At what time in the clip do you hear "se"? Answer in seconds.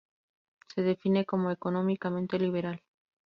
0.73-0.81